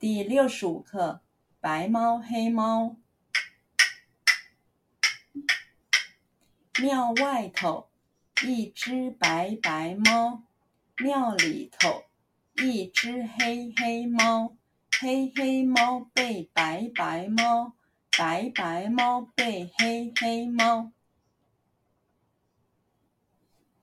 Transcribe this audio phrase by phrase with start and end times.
[0.00, 1.22] 第六十五课：
[1.58, 2.98] 白猫黑猫。
[6.80, 7.90] 庙外头
[8.46, 10.44] 一只白白猫，
[10.98, 12.04] 庙里头
[12.62, 14.56] 一只黑黑猫。
[15.00, 17.72] 黑黑猫被白白猫，
[18.16, 20.92] 白白猫被黑黑猫。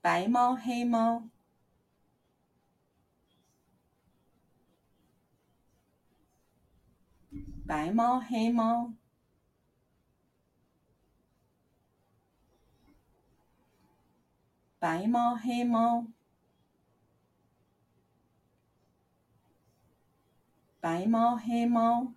[0.00, 1.28] 白猫黑猫。
[7.66, 8.94] 白猫黑猫，
[14.78, 16.06] 白猫黑猫，
[20.80, 22.14] 白猫黑猫，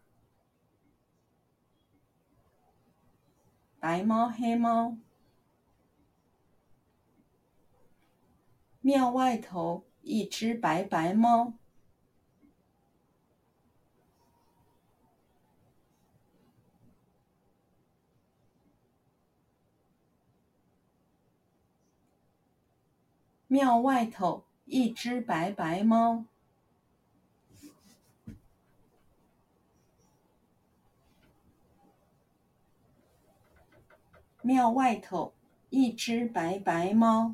[3.79, 4.97] 白猫黑猫。
[8.81, 11.58] 庙外头一只白白猫。
[23.51, 26.25] 庙外头一只白白猫。
[34.43, 35.33] 庙外头
[35.71, 37.33] 一只白白猫。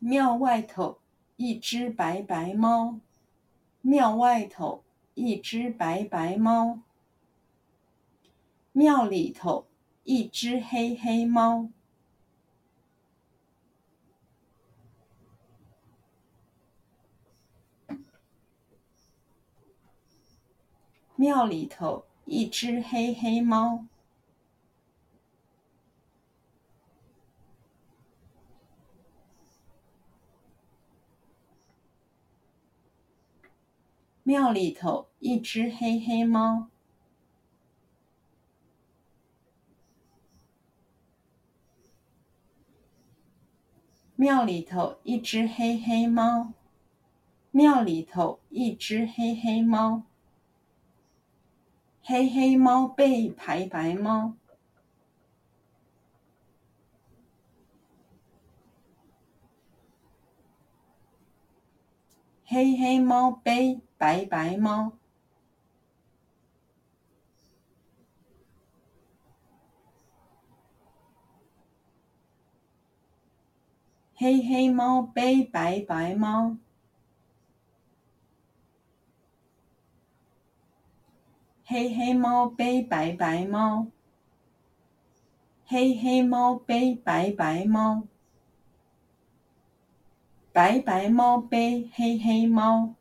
[0.00, 0.98] 庙外头
[1.36, 2.98] 一只白白猫。
[3.82, 4.82] 庙外头
[5.14, 6.80] 一只白白猫。
[8.72, 9.68] 庙里头
[10.02, 11.70] 一只黑黑猫。
[21.18, 23.86] 庙里头一只黑黑猫。
[34.22, 36.68] 庙里头一只黑黑猫。
[44.16, 46.52] 庙里头一只黑黑猫。
[47.52, 50.02] 庙里头一只黑黑猫。
[52.08, 54.36] 黑黑猫背白白猫，
[62.44, 64.92] 黑黑猫背白白猫，
[74.14, 76.56] 黑黑猫背白白猫。
[81.68, 83.88] 黑黑猫背白白猫，
[85.66, 88.06] 黑黑猫背白白猫，
[90.52, 92.94] 白白猫背黑黑猫，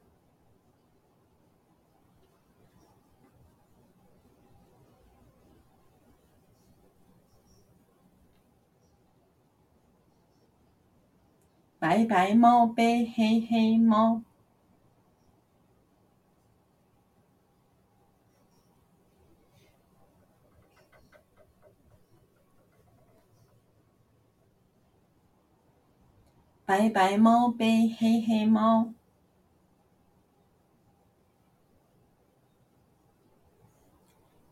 [11.78, 14.24] 白白猫背黑黑猫。
[26.66, 28.92] 白白猫背黑黑猫，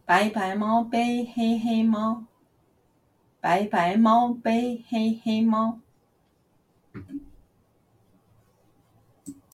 [0.05, 2.25] 白白猫背黑黑猫，
[3.41, 5.82] 白白猫背黑黑猫。